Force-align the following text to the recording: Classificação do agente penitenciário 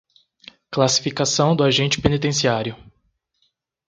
Classificação 0.71 1.55
do 1.55 1.63
agente 1.63 2.01
penitenciário 2.01 2.75